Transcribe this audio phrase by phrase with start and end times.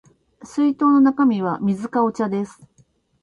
[0.43, 2.59] 水筒の中身は水かお茶です